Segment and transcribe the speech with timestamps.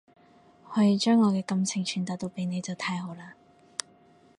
[0.67, 3.33] 可以將我嘅感情傳達到俾你就太好喇